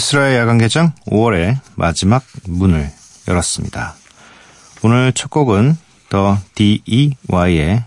[0.00, 2.90] 미스라의 야간 개장 5월의 마지막 문을
[3.28, 3.94] 열었습니다.
[4.82, 5.76] 오늘 첫 곡은
[6.08, 7.84] The D.E.Y의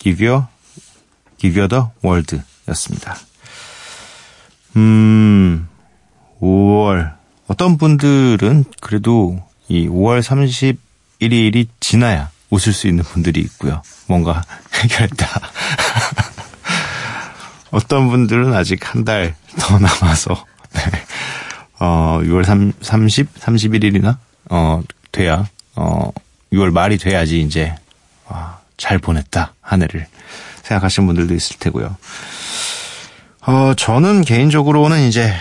[0.00, 0.42] Give You,
[1.38, 3.16] Give You the World 였습니다.
[4.74, 5.68] 음,
[6.40, 7.14] 5월.
[7.46, 10.20] 어떤 분들은 그래도 이 5월
[11.20, 13.82] 31일이 지나야 웃을 수 있는 분들이 있고요.
[14.08, 14.42] 뭔가
[14.82, 15.40] 해결했다.
[17.70, 20.82] 어떤 분들은 아직 한 달 더 남아서, 네.
[21.84, 24.16] 어, 6월 3, 30, 31일이나,
[24.48, 26.12] 어, 돼야, 어,
[26.52, 27.74] 6월 말이 돼야지 이제,
[28.28, 30.06] 아, 잘 보냈다, 한 해를.
[30.62, 31.96] 생각하시는 분들도 있을 테고요.
[33.48, 35.34] 어, 저는 개인적으로는 이제,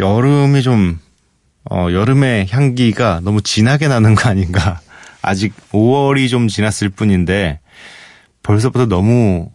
[0.00, 0.98] 여름이 좀,
[1.70, 4.80] 어, 여름의 향기가 너무 진하게 나는 거 아닌가.
[5.20, 7.60] 아직 5월이 좀 지났을 뿐인데,
[8.42, 9.50] 벌써부터 너무,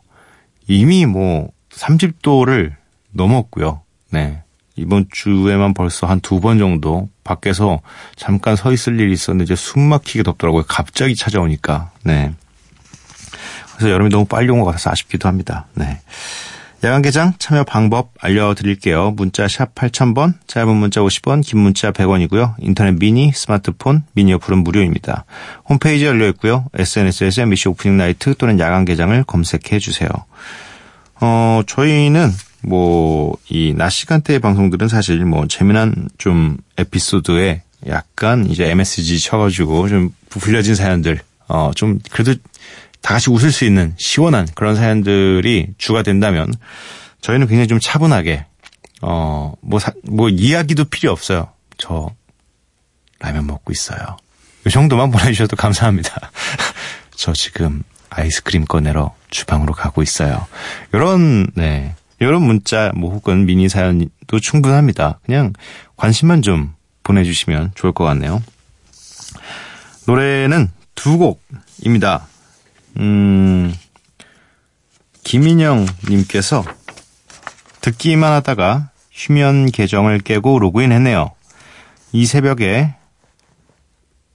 [0.68, 2.76] 이미 뭐, 30도를
[3.10, 3.82] 넘었고요.
[4.12, 4.44] 네.
[4.76, 7.82] 이번 주에만 벌써 한 두 번 정도 밖에서
[8.16, 10.64] 잠깐 서 있을 일이 있었는데 이제 숨 막히게 덥더라고요.
[10.68, 11.92] 갑자기 찾아오니까.
[12.04, 12.34] 네.
[13.76, 15.68] 그래서 여름이 너무 빨리 온 것 같아서 아쉽기도 합니다.
[15.76, 16.00] 네.
[16.84, 19.12] 야간 개장 참여 방법 알려드릴게요.
[19.12, 22.56] 문자 샵 8000번, 짧은 문자 50원, 긴 문자 100원이고요.
[22.60, 25.24] 인터넷 미니, 스마트폰, 미니 어플은 무료입니다.
[25.70, 26.66] 홈페이지 열려 있고요.
[26.74, 30.10] SNS에서 MBC 오프닝 나이트 또는 야간 개장을 검색해 주세요.
[31.22, 32.30] 어, 저희는
[32.64, 40.16] 뭐, 이 낮 시간대의 방송들은 사실 뭐 재미난 좀 에피소드에 약간 이제 MSG 쳐가지고 좀
[40.30, 41.20] 부풀려진 사연들,
[41.50, 42.34] 어, 좀 그래도
[43.02, 46.52] 다 같이 웃을 수 있는 시원한 그런 사연들이 주가 된다면
[47.22, 48.46] 저희는 굉장히 좀 차분하게,
[49.02, 51.50] 어, 뭐, 사- 뭐 이야기도 필요 없어요.
[51.78, 52.10] 저
[53.20, 54.18] 라면 먹고 있어요.
[54.66, 56.32] 이 정도만 보내주셔도 감사합니다.
[57.16, 60.48] 저 지금 아이스크림 꺼내러 주방으로 가고 있어요.
[60.94, 61.96] 요런, 네.
[62.24, 65.20] 요런 문자, 뭐, 혹은 미니 사연도 충분합니다.
[65.26, 65.54] 그냥
[65.98, 66.74] 관심만 좀
[67.04, 68.42] 보내주시면 좋을 것 같네요.
[70.08, 72.28] 노래는 두 곡입니다.
[72.98, 73.74] 음,
[75.24, 76.64] 김인영님께서
[77.82, 81.32] 듣기만 하다가 휴면 계정을 깨고 로그인 했네요.
[82.14, 82.96] 이 새벽에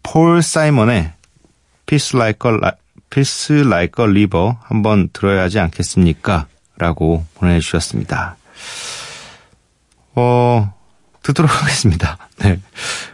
[0.02, 1.12] 폴 사이먼의
[1.86, 2.58] Peace Like a,
[3.10, 6.46] Peace Like a River 한번 들어야 하지 않겠습니까?
[6.78, 8.36] 라고 보내주셨습니다.
[10.14, 10.74] 어,
[11.22, 12.18] 듣도록 하겠습니다.
[12.38, 12.60] 네.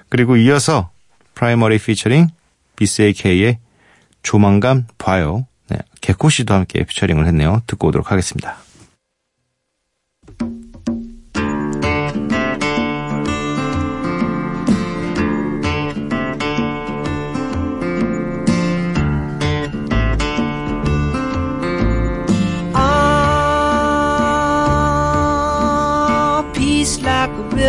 [0.09, 0.91] 그리고 이어서
[1.35, 2.29] 프라이머리 피처링
[2.77, 3.59] BCAK의
[4.23, 5.47] 조만간 봐요.
[5.69, 5.79] 네.
[6.01, 7.63] 개코 씨도 함께 피처링을 했네요.
[7.67, 8.57] 듣고 오도록 하겠습니다.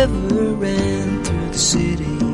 [0.06, 2.25] never ran through the city.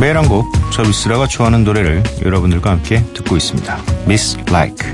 [0.00, 3.78] 매일 한 곡, 저 미스라가 좋아하는 노래를 여러분들과 함께 듣고 있습니다.
[4.04, 4.88] Miss Like.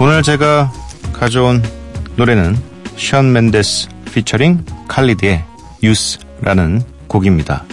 [0.00, 0.70] 오늘 제가
[1.12, 1.62] 가져온
[2.16, 2.56] 노래는
[2.96, 5.42] 션 맨데스 피처링 칼리드의
[5.82, 7.64] 유스라는 곡입니다.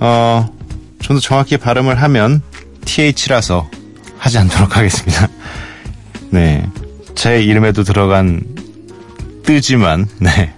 [0.00, 0.48] 어,
[1.00, 2.42] 좀 더 정확히 발음을 하면
[2.84, 3.70] TH라서
[4.18, 5.28] 하지 않도록 하겠습니다.
[6.30, 6.66] 네.
[7.14, 8.42] 제 이름에도 들어간
[9.44, 10.52] 뜨지만, 네.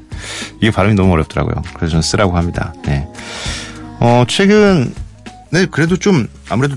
[0.59, 1.63] 이게 발음이 너무 어렵더라고요.
[1.75, 2.73] 그래서 저는 쓰라고 합니다.
[2.85, 3.07] 네.
[4.01, 4.93] 어, 최근,
[5.51, 6.77] 네, 그래도 좀, 아무래도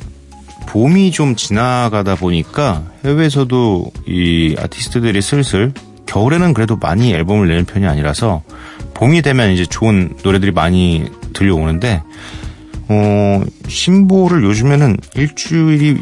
[0.67, 5.73] 봄이 좀 지나가다 보니까 해외에서도 이 아티스트들이 슬슬
[6.05, 8.41] 겨울에는 그래도 많이 앨범을 내는 편이 아니라서
[8.93, 12.03] 봄이 되면 이제 좋은 노래들이 많이 들려오는데
[12.89, 15.97] 어, 신보를 요즘에는 일주일이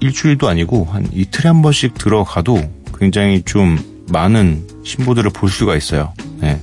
[0.00, 2.60] 일주일도 아니고 한 이틀에 한 번씩 들어가도
[2.98, 3.78] 굉장히 좀
[4.10, 6.12] 많은 신보들을 볼 수가 있어요.
[6.40, 6.60] 네.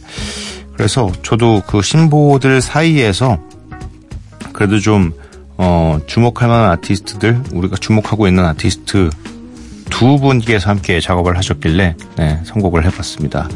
[0.74, 3.40] 그래서 저도 그 신보들 사이에서
[4.54, 5.14] 그래도 좀
[5.58, 9.10] 어, 주목할 만한 아티스트들 우리가 주목하고 있는 아티스트
[9.90, 13.48] 두 분께서 함께 작업을 하셨길래 네, 선곡을 해봤습니다.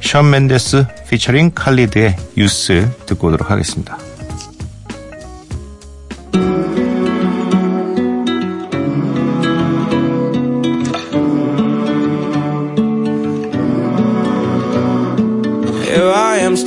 [0.00, 3.98] 션 맨데스 피처링 칼리드의 유스 듣고 오도록 하겠습니다.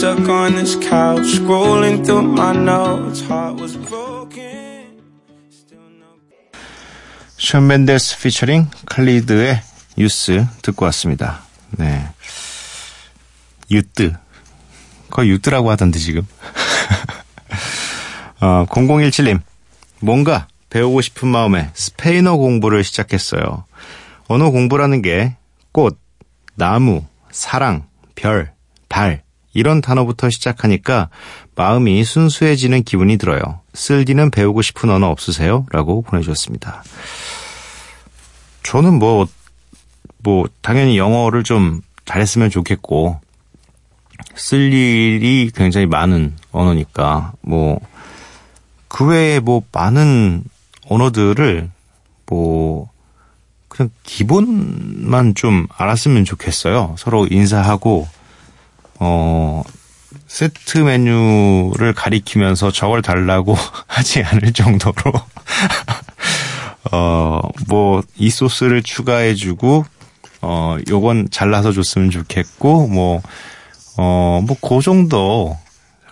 [0.04, 3.24] Stuck on this couch, scrolling through my notes.
[3.24, 5.00] Heart was broken.
[7.38, 9.62] 션 맨데스 피처링 칼리드의
[9.98, 11.44] 유스 듣고 왔습니다.
[11.72, 12.06] 네.
[13.72, 14.14] 유뜨.
[15.10, 16.28] 거의 유뜨라고 하던데 지금.
[18.42, 19.40] 어, 0017님.
[20.02, 23.64] 뭔가 배우고 싶은 마음에 스페인어 공부를 시작했어요.
[24.28, 25.38] 언어 공부라는 게
[25.72, 25.98] 꽃,
[26.56, 28.52] 나무, 사랑, 별,
[28.90, 29.24] 달
[29.54, 31.10] 이런 단어부터 시작하니까
[31.56, 33.62] 마음이 순수해지는 기분이 들어요.
[33.74, 35.66] 쓸디는 배우고 싶은 언어 없으세요?
[35.72, 36.84] 라고 보내주셨습니다.
[38.64, 39.28] 저는 뭐,
[40.20, 43.20] 뭐, 당연히 영어를 좀 잘했으면 좋겠고,
[44.36, 47.80] 쓸 일이 굉장히 많은 언어니까, 뭐,
[48.88, 50.44] 그 외에 뭐, 많은
[50.88, 51.70] 언어들을,
[52.26, 52.90] 뭐,
[53.68, 56.96] 그냥 기본만 좀 알았으면 좋겠어요.
[56.98, 58.08] 서로 인사하고,
[59.06, 59.62] 어,
[60.28, 63.54] 세트 메뉴를 가리키면서 저걸 달라고
[63.86, 65.12] 하지 않을 정도로,
[66.94, 69.86] 어, 뭐, 이 소스를 추가해주고,
[70.42, 73.22] 어, 요건 잘라서 줬으면 좋겠고, 뭐,
[73.98, 75.58] 어, 뭐, 그 정도.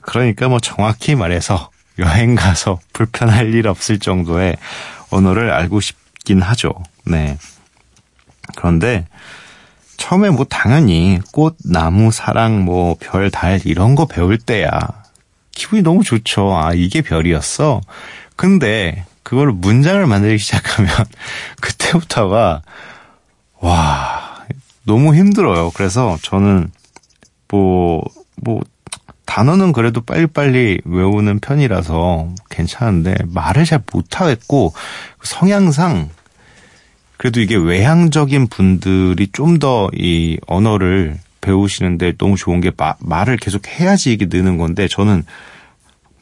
[0.01, 4.57] 그러니까 뭐 정확히 말해서 여행 가서 불편할 일 없을 정도의
[5.11, 6.73] 언어를 알고 싶긴 하죠.
[7.05, 7.37] 네.
[8.57, 9.05] 그런데,
[10.01, 14.79] 처음에 뭐 당연히 꽃, 나무, 사랑, 뭐 별, 달 이런 거 배울 때야
[15.51, 16.55] 기분이 너무 좋죠.
[16.55, 17.81] 아 이게 별이었어.
[18.35, 20.91] 근데 그걸 문장을 만들기 시작하면
[21.61, 22.61] 그때부터가
[23.59, 24.45] 와
[24.83, 25.71] 너무 힘들어요.
[25.71, 26.71] 그래서 저는
[27.47, 28.01] 뭐
[28.41, 28.61] 뭐
[29.25, 34.73] 단어는 그래도 빨리빨리 외우는 편이라서 괜찮은데 말을 잘 못하겠고
[35.23, 36.09] 성향상
[37.21, 43.67] 그래도 이게 외향적인 분들이 좀 더 이 언어를 배우시는데 너무 좋은 게 마- 말을 계속
[43.67, 45.23] 해야지 이게 느는 건데 저는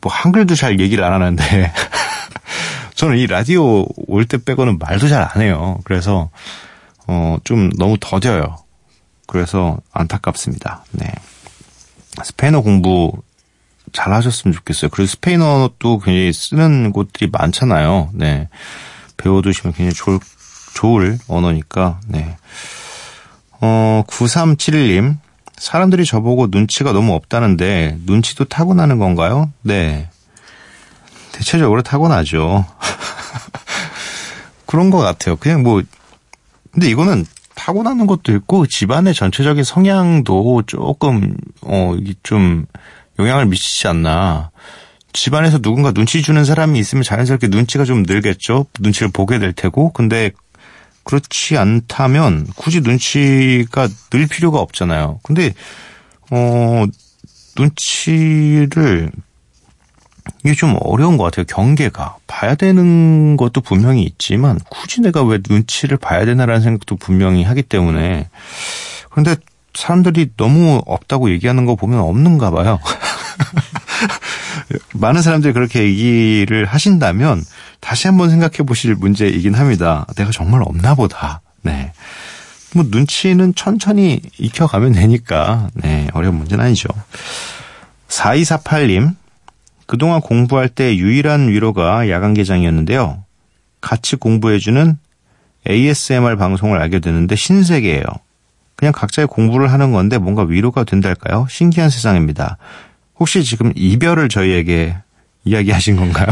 [0.02, 1.44] 뭐 한글도 잘 얘기를 안 하는데
[2.96, 5.80] 저는 이 라디오 올 때 빼고는 말도 잘 안 해요.
[5.86, 6.30] 그래서
[7.08, 8.58] 어 좀 너무 더뎌요.
[9.26, 10.84] 그래서 안타깝습니다.
[10.92, 11.08] 네.
[12.24, 13.12] 스페인어 공부
[13.94, 14.90] 잘 하셨으면 좋겠어요.
[14.92, 18.10] 그리고 스페인어도 굉장히 쓰는 곳들이 많잖아요.
[18.14, 18.50] 네.
[19.18, 20.20] 배워두시면 굉장히 좋을,
[20.80, 22.38] 좋을 언어니까, 네.
[23.60, 25.18] 어, 9371님.
[25.58, 29.52] 사람들이 저보고 눈치가 너무 없다는데, 눈치도 타고나는 건가요?
[29.62, 30.10] 네.
[31.34, 32.66] 대체적으로 타고나죠.
[34.66, 35.36] 그런 것 같아요.
[35.36, 35.82] 그냥 뭐,
[36.72, 41.94] 근데 이거는 타고나는 것도 있고, 집안의 전체적인 성향도 조금, 어,
[42.24, 42.66] 좀
[43.20, 44.52] 영향을 미치지 않나.
[45.12, 48.68] 집안에서 누군가 눈치 주는 사람이 있으면 자연스럽게 눈치가 좀 늘겠죠.
[48.80, 49.92] 눈치를 보게 될 테고.
[49.92, 50.32] 근데
[51.10, 55.20] 그렇지 않다면 굳이 눈치가 늘 필요가 없잖아요.
[55.24, 55.56] 근데
[56.30, 56.86] 어
[57.58, 59.12] 눈치를
[60.46, 61.48] 이게 좀 어려운 것 같아요.
[61.48, 67.64] 경계가 봐야 되는 것도 분명히 있지만 굳이 내가 왜 눈치를 봐야 되나라는 생각도 분명히 하기
[67.64, 68.30] 때문에
[69.10, 69.36] 그런데
[69.74, 72.78] 사람들이 너무 없다고 얘기하는 거 보면 없는가 봐요.
[74.94, 77.44] 많은 사람들이 그렇게 얘기를 하신다면
[77.80, 80.06] 다시 한번 생각해 보실 문제이긴 합니다.
[80.16, 81.42] 내가 정말 없나 보다.
[81.62, 81.92] 네.
[82.74, 86.88] 뭐 눈치는 천천히 익혀가면 되니까 네, 어려운 문제는 아니죠.
[88.10, 89.16] 4248님
[89.86, 93.24] 그동안 공부할 때 유일한 위로가 야간 개장이었는데요.
[93.82, 94.98] 같이 공부해주는
[95.68, 98.04] ASMR 방송을 알게 됐는데 신세계예요.
[98.76, 101.48] 그냥 각자의 공부를 하는 건데 뭔가 위로가 된달까요?
[101.50, 102.58] 신기한 세상입니다.
[103.20, 104.96] 혹시 지금 이별을 저희에게
[105.50, 106.28] 이야기하신 건가요?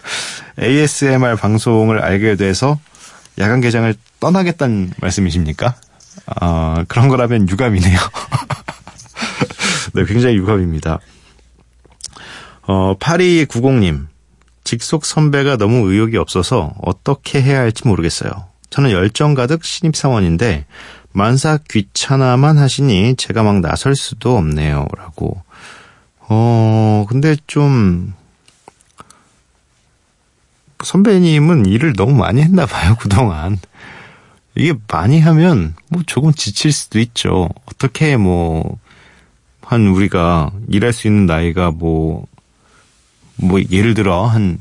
[0.60, 2.78] ASMR 방송을 알게 돼서
[3.38, 5.74] 야간 개장을 떠나겠다는 말씀이십니까?
[6.26, 7.98] 아, 그런 거라면 유감이네요.
[9.94, 10.98] 네, 굉장히 유감입니다.
[12.62, 14.06] 어, 8290님.
[14.64, 18.30] 직속 선배가 너무 의욕이 없어서 어떻게 해야 할지 모르겠어요.
[18.70, 20.66] 저는 열정 가득 신입사원인데
[21.12, 24.86] 만사 귀찮아만 하시니 제가 막 나설 수도 없네요.
[24.98, 25.40] 라고.
[26.18, 28.12] 어, 근데 좀
[30.84, 33.58] 선배님은 일을 너무 많이 했나 봐요, 그동안.
[34.54, 37.48] 이게 많이 하면 뭐 조금 지칠 수도 있죠.
[37.66, 38.78] 어떻게 뭐,
[39.60, 42.26] 한 우리가 일할 수 있는 나이가 뭐,
[43.36, 44.58] 뭐 예를 들어 한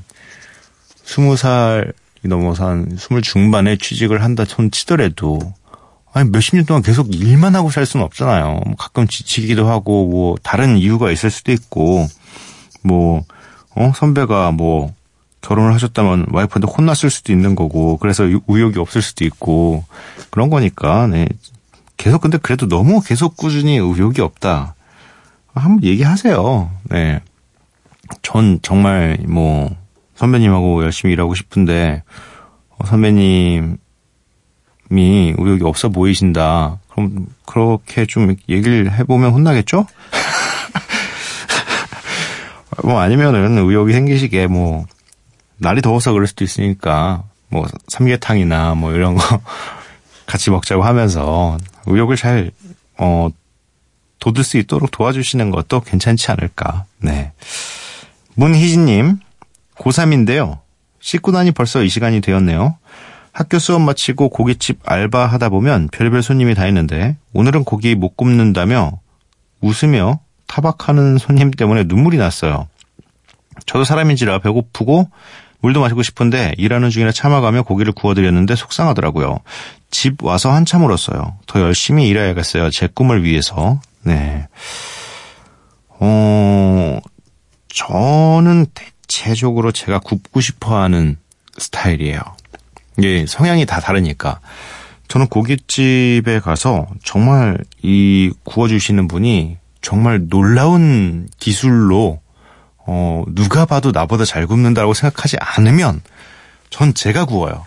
[1.04, 1.92] 스무 살이
[2.24, 5.40] 넘어서 한 스물 중반에 취직을 한다 손 치더라도
[6.12, 8.62] 아니 몇십 년 동안 계속 일만 하고 살 수는 없잖아요.
[8.66, 12.08] 뭐 가끔 지치기도 하고 뭐 다른 이유가 있을 수도 있고
[12.82, 13.24] 뭐
[13.76, 14.94] 어, 선배가 뭐
[15.46, 19.84] 결혼을 하셨다면 와이프한테 혼났을 수도 있는 거고 그래서 유- 의욕이 없을 수도 있고
[20.32, 21.28] 그런 거니까 네.
[21.98, 24.74] 계속 근데 그래도 너무 계속 꾸준히 의욕이 없다.
[25.54, 26.72] 한번 얘기하세요.
[26.90, 27.22] 네.
[28.24, 29.70] 전 정말 뭐
[30.16, 32.02] 선배님하고 열심히 일하고 싶은데
[32.78, 33.78] 어, 선배님이
[34.90, 36.80] 의욕이 없어 보이신다.
[36.92, 39.86] 그럼 그렇게 좀 얘기를 해보면 혼나겠죠?
[42.84, 44.86] 뭐 아니면은 의욕이 생기시게 뭐
[45.58, 49.42] 날이 더워서 그럴 수도 있으니까 뭐 삼계탕이나 뭐 이런 거
[50.26, 52.52] 같이 먹자고 하면서 의욕을 잘
[52.98, 53.30] 어,
[54.20, 56.86] 돋을 수 있도록 도와주시는 것도 괜찮지 않을까.
[57.00, 57.32] 네.
[58.36, 59.20] 문희진님,
[59.78, 60.60] 고3인데요.
[61.00, 62.78] 씻고 나니 벌써 이 시간이 되었네요.
[63.32, 69.00] 학교 수업 마치고 고깃집 알바 하다 보면 별별 손님이 다 있는데 오늘은 고기 못 굽는다며
[69.62, 72.68] 웃으며 타박하는 손님 때문에 눈물이 났어요.
[73.66, 75.10] 저도 사람인지라 배고프고
[75.66, 79.40] 물도 마시고 싶은데 일하는 중이라 참아가며 고기를 구워드렸는데 속상하더라고요.
[79.90, 81.40] 집 와서 한참 울었어요.
[81.48, 82.70] 더 열심히 일해야겠어요.
[82.70, 83.80] 제 꿈을 위해서.
[84.04, 84.48] 네.
[85.90, 87.00] 어,
[87.70, 91.18] 저는 대체적으로 제가 굽고 싶어 하는
[91.58, 92.20] 스타일이에요.
[93.00, 94.42] 이게 성향이 다 다르니까.
[95.08, 102.22] 저는 고깃집에 가서 정말 이 구워주시는 분이 정말 놀라운 기술로
[102.88, 106.02] 어, 누가 봐도 나보다 잘 굽는다고 생각하지 않으면
[106.70, 107.66] 전 제가 구워요.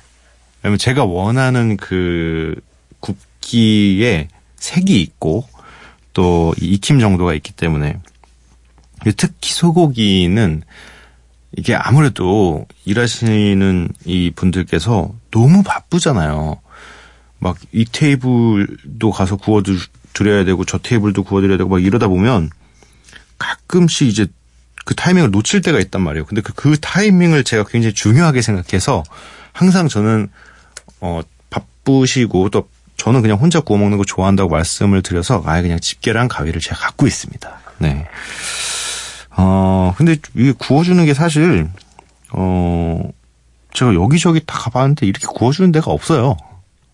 [0.62, 2.54] 왜냐면 제가 원하는 그
[3.00, 5.48] 굽기에 색이 있고
[6.12, 7.98] 또 익힘 정도가 있기 때문에
[9.16, 10.62] 특히 소고기는
[11.56, 16.60] 이게 아무래도 일하시는 이 분들께서 너무 바쁘잖아요.
[17.38, 19.62] 막 이 테이블도 가서 구워
[20.12, 22.50] 드려야 되고 저 테이블도 구워 드려야 되고 막 이러다 보면
[23.38, 24.26] 가끔씩 이제
[24.88, 26.25] 그 타이밍을 놓칠 때가 있단 말이에요.
[26.25, 29.02] 근데 그, 그 타이밍을 제가 굉장히 중요하게 생각해서
[29.52, 30.30] 항상 저는
[31.02, 36.28] 어 바쁘시고 또 저는 그냥 혼자 구워 먹는 거 좋아한다고 말씀을 드려서 아예 그냥 집게랑
[36.28, 37.61] 가위를 제가 갖고 있습니다.
[37.80, 38.07] 네.
[39.37, 41.68] 어 근데 이게 구워주는 게 사실
[42.30, 43.11] 어
[43.75, 46.35] 제가 여기저기 다 가봤는데 이렇게 구워주는 데가 없어요.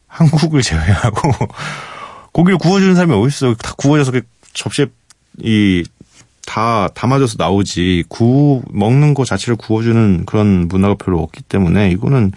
[0.08, 1.30] 한국을 제외하고
[2.34, 3.54] 고기를 구워주는 사람이 어디 있어?
[3.54, 4.22] 다 구워져서 그
[4.52, 4.86] 접시에
[5.38, 5.84] 이
[6.46, 12.32] 다 담아져서 나오지 구 먹는 거 자체를 구워주는 그런 문화가 별로 없기 때문에 이거는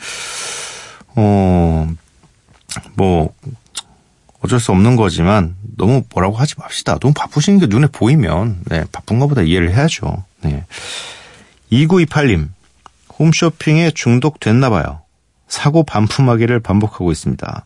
[1.15, 1.87] 어
[2.95, 3.33] 뭐
[4.41, 6.97] 어쩔 수 없는 거지만 너무 뭐라고 하지 맙시다.
[6.99, 10.23] 너무 바쁘신 게 눈에 보이면 네, 바쁜 것보다 이해를 해야죠.
[10.41, 10.65] 네.
[11.71, 12.49] 2928님
[13.19, 15.01] 홈쇼핑에 중독됐나 봐요.
[15.47, 17.65] 사고 반품하기를 반복하고 있습니다.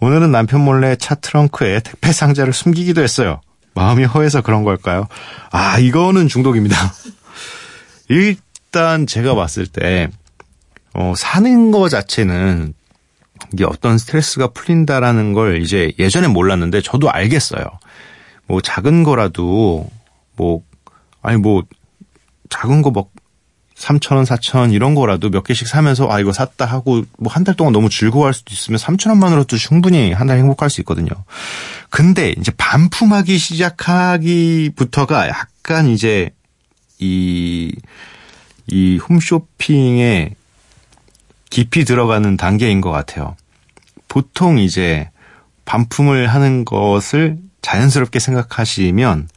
[0.00, 3.40] 오늘은 남편 몰래 차 트렁크에 택배 상자를 숨기기도 했어요.
[3.74, 5.08] 마음이 허해서 그런 걸까요?
[5.50, 6.76] 아, 이거는 중독입니다.
[8.08, 10.08] 일단 제가 봤을 때,
[10.94, 12.74] 어, 사는 거 자체는
[13.52, 17.64] 이게 어떤 스트레스가 풀린다라는 걸 이제 예전에 몰랐는데 저도 알겠어요.
[18.46, 19.88] 뭐 작은 거라도
[20.36, 20.62] 뭐
[21.22, 21.62] 아니 뭐
[22.50, 23.08] 작은 거막
[23.76, 27.72] 3,000원, 4,000원 이런 거라도 몇 개씩 사면서 아 이거 샀다 하고 뭐 한 달 동안
[27.72, 31.10] 너무 즐거워할 수도 있으면 3,000원만으로도 충분히 한 달 행복할 수 있거든요.
[31.90, 36.30] 근데 이제 반품하기 시작하기부터가 약간 이제
[36.98, 37.74] 이,
[38.68, 40.34] 이 홈쇼핑에
[41.50, 43.36] 깊이 들어가는 단계인 것 같아요.
[44.08, 45.10] 보통 이제
[45.64, 49.28] 반품을 하는 것을 자연스럽게 생각하시면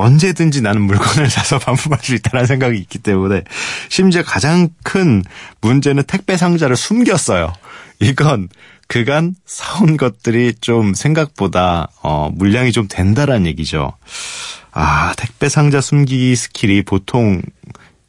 [0.00, 3.44] 언제든지 나는 물건을 사서 반품할 수 있다는 생각이 있기 때문에
[3.88, 5.22] 심지어 가장 큰
[5.60, 7.52] 문제는 택배 상자를 숨겼어요.
[8.00, 8.48] 이건
[8.88, 13.92] 그간 사온 것들이 좀 생각보다 어 물량이 좀 된다라는 얘기죠.
[14.72, 17.42] 아, 택배 상자 숨기기 스킬이 보통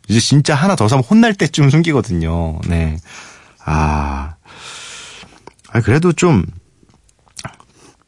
[0.08, 2.60] 이제 진짜 하나 더 사면 혼날 때쯤 숨기거든요.
[2.68, 2.98] 네.
[3.64, 4.36] 아.
[5.74, 6.46] 아, 그래도 좀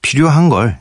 [0.02, 0.80] 필요한 걸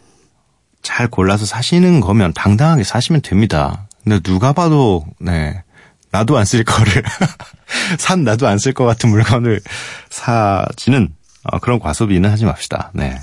[0.95, 3.87] 잘 골라서 사시는 거면 당당하게 사시면 됩니다.
[4.05, 5.63] 근데 누가 봐도, 네.
[6.11, 7.03] 나도 안 쓸 거를,
[7.99, 9.63] 산 나도 안 쓸 것 같은 물건을
[10.11, 11.09] 사지는,
[11.45, 12.91] 어, 그런 과소비는 하지 맙시다.
[12.93, 13.19] 네.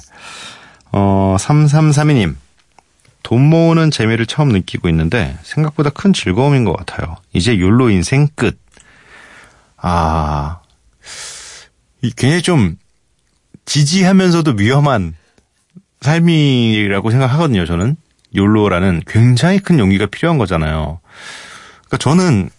[0.92, 2.36] 어, 3332님.
[3.22, 7.18] 돈 모으는 재미를 처음 느끼고 있는데, 생각보다 큰 즐거움인 것 같아요.
[7.34, 8.60] 이제 욜로 인생 끝.
[9.78, 10.60] 아,
[12.02, 12.78] 이 굉장히 좀
[13.66, 15.16] 지지하면서도 위험한
[16.02, 17.96] 삶이라고 생각하거든요, 저는.
[18.36, 21.00] 욜로라는 굉장히 큰 용기가 필요한 거잖아요.
[21.88, 22.50] 그러니까 저는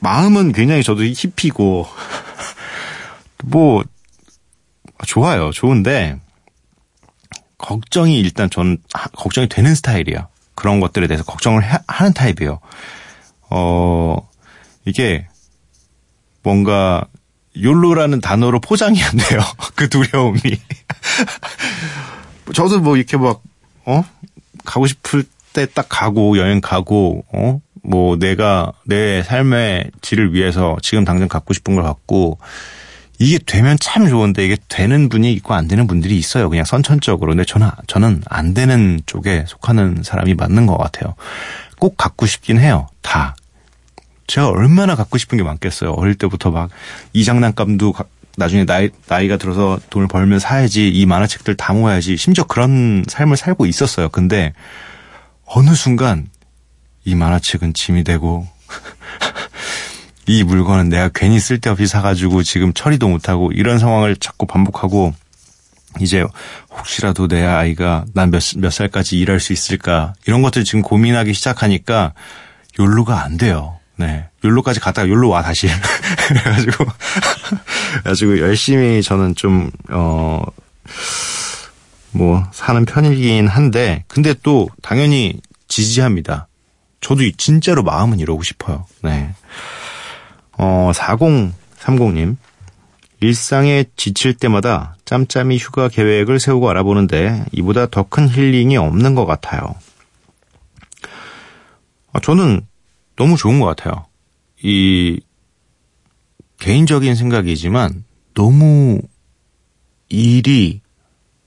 [0.00, 1.86] 마음은 굉장히 저도 힙이고
[3.44, 3.84] 뭐
[5.06, 5.50] 좋아요.
[5.50, 6.18] 좋은데
[7.58, 10.28] 걱정이 일단 저는 하- 걱정이 되는 스타일이야.
[10.54, 12.58] 그런 것들에 대해서 걱정을 해- 하는 타입이에요.
[13.50, 14.16] 어
[14.84, 15.26] 이게
[16.42, 17.04] 뭔가
[17.60, 19.40] 욜로라는 단어로 포장이 안 돼요.
[19.76, 20.40] 그 두려움이.
[22.54, 23.42] 저도 뭐 이렇게 막,
[23.84, 24.04] 어?
[24.64, 27.60] 가고 싶을 때 딱 가고, 여행 가고, 어?
[27.82, 32.38] 뭐 내가 내 삶의 질을 위해서 지금 당장 갖고 싶은 걸 갖고,
[33.18, 36.48] 이게 되면 참 좋은데 이게 되는 분이 있고 안 되는 분들이 있어요.
[36.48, 37.32] 그냥 선천적으로.
[37.32, 41.14] 근데 저는, 저는 안 되는 쪽에 속하는 사람이 맞는 것 같아요.
[41.78, 42.88] 꼭 갖고 싶긴 해요.
[43.02, 43.36] 다.
[44.26, 45.92] 제가 얼마나 갖고 싶은 게 많겠어요.
[45.92, 46.70] 어릴 때부터 막
[47.12, 48.04] 이 장난감도 가-
[48.36, 53.66] 나중에 나이, 나이가 들어서 돈을 벌면 사야지, 이 만화책들 다 모아야지, 심지어 그런 삶을 살고
[53.66, 54.08] 있었어요.
[54.08, 54.52] 근데
[55.44, 56.28] 어느 순간
[57.04, 58.46] 이 만화책은 짐이 되고,
[60.26, 65.12] 이 물건은 내가 괜히 쓸데없이 사가지고 지금 처리도 못하고 이런 상황을 자꾸 반복하고,
[66.00, 66.24] 이제
[66.70, 72.14] 혹시라도 내 아이가 난 몇 몇 살까지 일할 수 있을까 이런 것들 지금 고민하기 시작하니까
[72.78, 73.76] 욜로가 안 돼요.
[73.96, 74.28] 네.
[74.44, 75.68] 욜로까지 갔다가 욜로 와 다시.
[76.28, 76.84] 그래가지고
[78.02, 80.42] 그래가지고 열심히 저는 좀 어.
[82.14, 86.48] 뭐 사는 편이긴 한데 근데 또 당연히 지지합니다.
[87.00, 88.86] 저도 이- 진짜로 마음은 이러고 싶어요.
[89.02, 89.34] 네.
[90.58, 92.36] 어 4030님
[93.20, 99.74] 일상에 지칠 때마다 짬짬이 휴가 계획을 세우고 알아보는데 이보다 더 큰 힐링이 없는 것 같아요.
[102.12, 102.60] 아, 저는
[103.16, 104.06] 너무 좋은 것 같아요.
[104.62, 105.20] 이
[106.58, 109.00] 개인적인 생각이지만 너무
[110.08, 110.80] 일이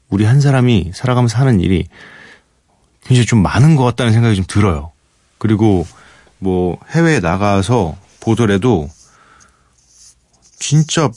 [0.10, 1.88] 우리 한 사람이 살아가면서 하는 일이
[3.04, 4.92] 굉장히 좀 많은 것 같다는 생각이 좀 들어요.
[5.38, 5.86] 그리고
[6.40, 8.90] 뭐 해외에 나가서 보더라도
[10.60, 11.10] 진짜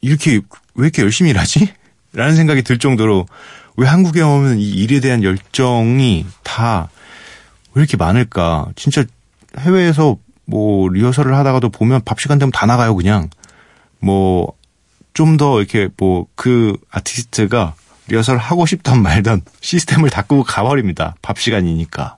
[0.00, 0.40] 이렇게
[0.74, 1.72] 왜 이렇게 열심히 일하지?
[2.12, 3.26] 라는 생각이 들 정도로
[3.76, 6.90] 왜 한국에 오면 이 일에 대한 열정이 다
[7.74, 8.68] 왜 이렇게 많을까?
[8.76, 9.04] 진짜
[9.58, 13.30] 해외에서 뭐 리허설을 하다가도 보면 밥 시간 되면 다 나가요, 그냥.
[14.00, 14.54] 뭐
[15.14, 17.74] 좀 더 이렇게 뭐 그 아티스트가
[18.08, 21.14] 리허설 하고 싶던 말던 시스템을 다 끄고 가버립니다.
[21.22, 22.16] 밥 시간이니까.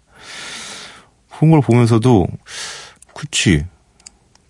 [1.36, 2.26] 그런 걸 보면서도
[3.14, 3.66] 그치.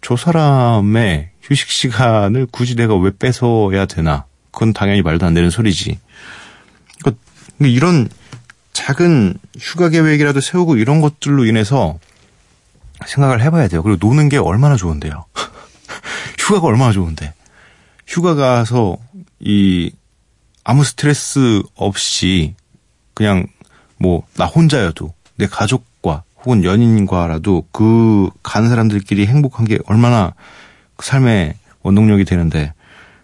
[0.01, 4.27] 저 사람의 휴식 시간을 굳이 내가 왜 뺏어야 되나?
[4.51, 5.99] 그건 당연히 말도 안 되는 소리지.
[7.01, 7.23] 그러니까
[7.61, 8.09] 이런
[8.75, 11.99] 작은 휴가 계획이라도 세우고 이런 것들로 인해서
[13.07, 13.83] 생각을 해봐야 돼요.
[13.83, 15.25] 그리고 노는 게 얼마나 좋은데요.
[16.39, 17.33] 휴가가 얼마나 좋은데.
[18.07, 18.97] 휴가 가서
[19.41, 19.93] 이
[20.65, 22.55] 아무 스트레스 없이
[23.15, 23.47] 그냥
[23.99, 30.35] 뭐 나 혼자여도 내 가족과 혹은 연인과라도 그 가는 사람들끼리 행복한 게 얼마나
[30.97, 32.73] 그 삶의 원동력이 되는데.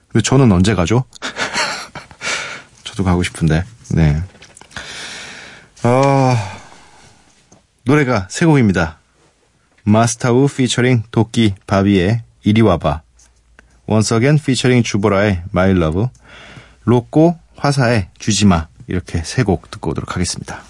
[0.09, 1.05] 근데 저는 언제 가죠?
[2.85, 3.65] 저도 가고 싶은데.
[3.91, 4.23] 네.
[5.83, 6.57] 아,
[7.85, 8.99] 노래가 세 곡입니다.
[9.91, 13.03] 마스타우 피처링 도끼 바비의 이리 와봐.
[13.87, 16.07] 원써겐 피처링 주보라의 My Love.
[16.85, 18.69] 로꼬 화사의 주지마.
[18.87, 20.63] 이렇게 세 곡 듣고 오도록 하겠습니다.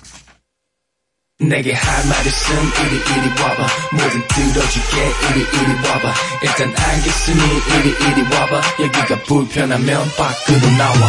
[1.38, 7.88] 내게 할 말 있음 이리 이리 와봐 뭐든 들어줄게 이리 이리 와봐 일단 알겠으니 이리
[7.88, 11.08] 이리 와봐 여기가 불편하면 밖으로 나와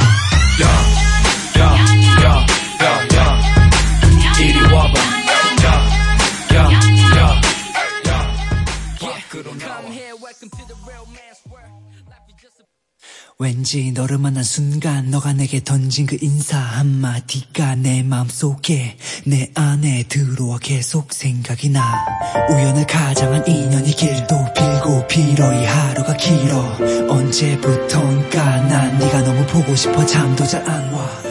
[1.59, 2.45] 야야야야야
[4.39, 5.20] 이리 와봐
[13.39, 20.59] 왠지 너를 만난 순간 너가 내게 던진 그 인사 한마디가 내 마음속에 내 안에 들어와
[20.59, 21.81] 계속 생각이 나.
[22.49, 26.77] 우연을 가장한 인연이 길도 빌고 빌어 이 하루가 길어.
[27.09, 31.30] 언제부턴가 난 네가 너무 보고 싶어 잠도 잘 안 와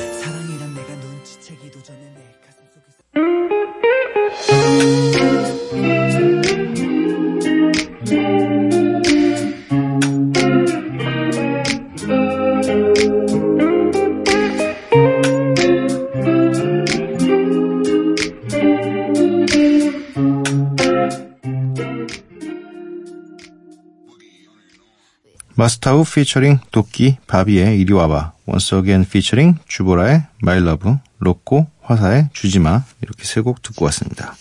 [25.90, 33.24] 마스타우 피처링 도끼 바비의 이리 와봐 원써겐 피처링 주보라의 My Love 로꼬 화사의 주지마 이렇게
[33.24, 34.36] 세 곡 듣고 왔습니다.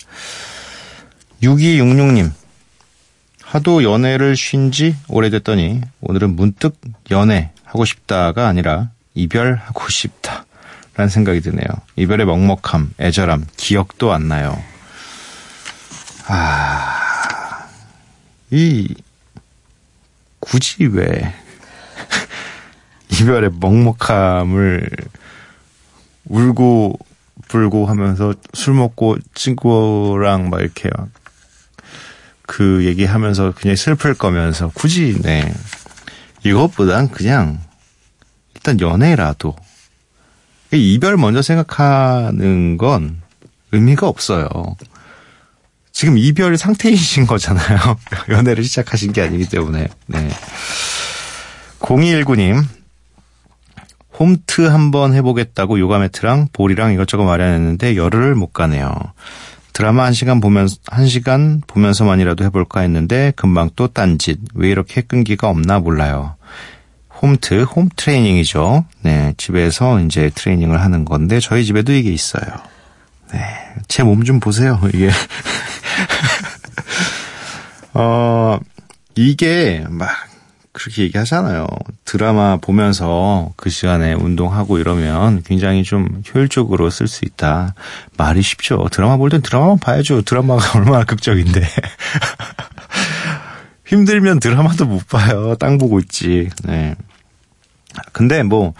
[1.42, 2.32] 6266님
[3.42, 10.46] 하도 연애를 쉰 지 오래됐더니 오늘은 문득 연애 하고 싶다가 아니라 이별하고 싶다
[10.94, 11.68] 라는 생각이 드네요.
[11.96, 14.62] 이별의 먹먹함, 애절함, 기억도 안 나요.
[16.28, 17.68] 아,
[18.52, 18.94] 이,
[20.40, 21.34] 굳이 왜,
[23.12, 24.90] 이별의 먹먹함을
[26.26, 27.00] 울고
[27.48, 31.10] 불고 하면서 술 먹고 친구랑 막 이렇게 막
[32.50, 35.54] 그 얘기하면서 그냥 슬플 거면서 굳이, 네.
[36.44, 37.60] 이것보단 그냥
[38.56, 39.56] 일단 연애라도
[40.72, 43.22] 이별 먼저 생각하는 건
[43.72, 44.50] 의미가 없어요.
[46.00, 47.78] 지금 이별 상태이신 거잖아요.
[48.32, 49.90] 연애를 시작하신 게 아니기 때문에.
[50.08, 50.30] 네.
[51.82, 52.64] 0219님,
[54.18, 58.94] 홈트 한번 해보겠다고 요가 매트랑 볼이랑 이것저것 마련했는데 열흘을 못 가네요.
[59.74, 64.40] 드라마 한 시간 보면 한 시간 보면서만이라도 해볼까 했는데 금방 또 딴짓.
[64.54, 66.36] 왜 이렇게 끈기가 없나 몰라요.
[67.22, 68.86] 홈트, 홈 트레이닝이죠.
[69.02, 72.46] 네, 집에서 이제 트레이닝을 하는 건데 저희 집에도 이게 있어요.
[73.34, 73.42] 네,
[73.90, 74.80] 제 몸 좀 보세요.
[74.94, 75.10] 이게
[77.94, 78.60] 어
[79.16, 80.10] 이게 막
[80.72, 81.68] 그렇게 얘기하잖아요.
[82.06, 87.74] 드라마 보면서 그 시간에 운동하고 이러면 굉장히 좀 효율적으로 쓸 수 있다.
[88.18, 88.88] 말이 쉽죠.
[88.92, 90.22] 드라마 볼 땐 드라마만 봐야죠.
[90.22, 91.62] 드라마가 얼마나 극적인데.
[93.86, 95.56] 힘들면 드라마도 못 봐요.
[95.56, 96.50] 땅 보고 있지.
[96.64, 96.96] 네.
[98.14, 98.74] 근데 뭐,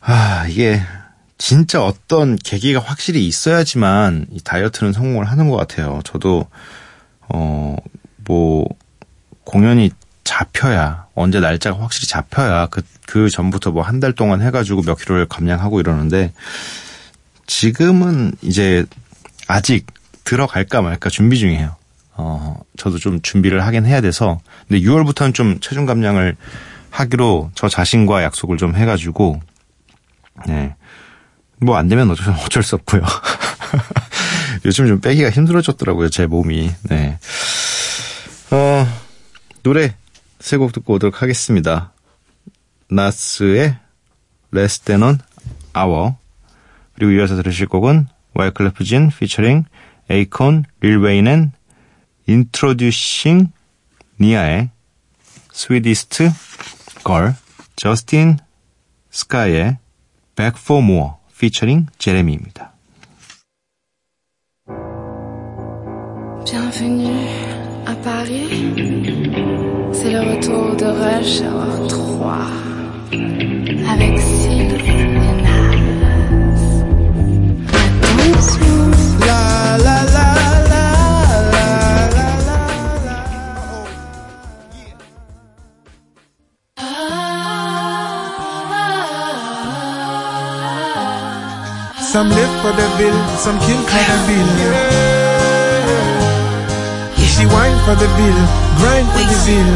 [0.00, 0.80] 아, 이게
[1.38, 6.00] 진짜 어떤 계기가 확실히 있어야지만 이 다이어트는 성공을 하는 것 같아요.
[6.04, 6.46] 저도,
[7.28, 7.76] 어,
[8.26, 8.66] 뭐,
[9.44, 9.90] 공연이
[10.24, 15.26] 잡혀야, 언제 날짜가 확실히 잡혀야 그, 그 전부터 뭐 한 달 동안 해가지고 몇 킬로를
[15.26, 16.32] 감량하고 이러는데
[17.46, 18.84] 지금은 이제
[19.46, 19.86] 아직
[20.24, 21.76] 들어갈까 말까 준비 중이에요.
[22.14, 24.40] 어, 저도 좀 준비를 하긴 해야 돼서.
[24.66, 26.36] 근데 6월부터는 좀 체중 감량을
[26.90, 29.40] 하기로 저 자신과 약속을 좀 해가지고,
[30.48, 30.74] 네.
[31.60, 33.02] 뭐 안 되면 어쩔, 어쩔 수 없고요.
[34.64, 36.72] 요즘 좀 빼기가 힘들어졌더라고요, 제 몸이.
[36.84, 37.18] 네.
[38.50, 38.86] 어,
[39.62, 39.94] 노래
[40.38, 41.92] 세 곡 듣고 오도록 하겠습니다.
[42.90, 43.76] 나스의
[44.54, 45.18] Less Than an
[45.76, 46.12] Hour.
[46.94, 49.64] 그리고 이어서 들으실 곡은 와이클래프 진 피처링
[50.08, 51.52] 에이콘, 릴 웨인 and
[52.26, 53.50] 인트로듀싱
[54.20, 54.70] 니아의
[55.52, 56.30] 스위디스트
[57.02, 57.34] 걸,
[57.76, 58.38] 저스틴
[59.10, 59.78] 스카이의
[60.36, 62.72] Back for More 피처링 제레미입니다.
[67.86, 68.74] À Paris,
[69.92, 72.38] c'est le retour de Rush Hour 3
[73.92, 75.76] avec Sylvie et Nas.
[79.26, 80.26] La la la
[80.72, 80.84] la
[81.52, 81.66] la
[82.14, 82.56] la la la.
[83.58, 83.86] Oh,
[84.74, 84.96] yeah.
[94.26, 95.15] Bill,
[97.86, 98.40] for the bill,
[98.78, 99.70] grind for the bill.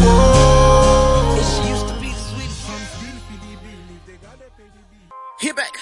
[5.38, 5.75] Hit back.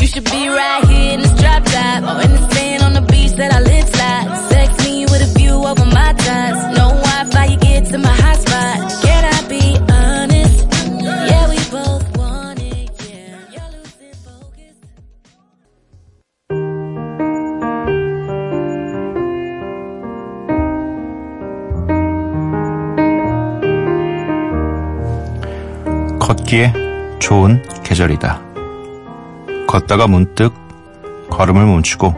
[0.00, 3.02] You should be right here in this drop top Or in the sand on the
[3.02, 3.71] beach that I live
[26.52, 26.72] 걷기에
[27.18, 28.42] 좋은 계절이다.
[29.66, 30.52] 걷다가 문득
[31.30, 32.14] 걸음을 멈추고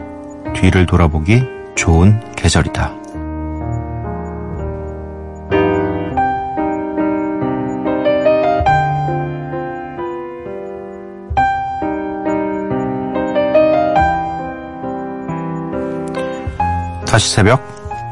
[0.53, 1.41] 뒤를 돌아보기
[1.75, 2.93] 좋은 계절이다.
[17.07, 17.63] 다시 새벽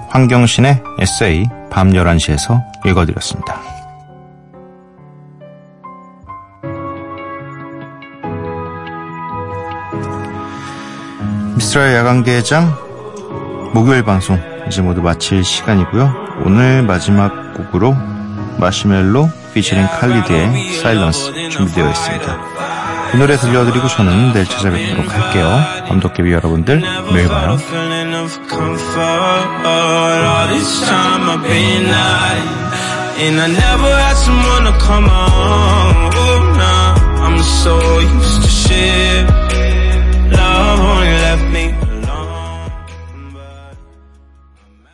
[0.07, 3.62] 황경신의 에세이 밤 11시에서 읽어드렸습니다.
[11.63, 16.41] 미스라의 야간개장 목요일 방송 이제 모두 마칠 시간이고요.
[16.45, 17.95] 오늘 마지막 곡으로
[18.57, 22.37] 마시멜로 피처링 칼리드의 사일런스 준비되어 있습니다.
[23.11, 25.63] 그 노래 들려드리고 저는 내일 찾아뵙도록 할게요.
[25.87, 26.81] 밤도깨비 여러분들
[27.13, 27.57] 매일 봐요.
[33.15, 36.11] and I never had someone to come on.
[36.13, 39.43] Oh, nah, I'm so used to shit.
[40.33, 41.22] Love only